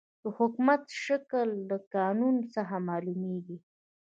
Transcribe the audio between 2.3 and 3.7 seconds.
څخه معلوميږي.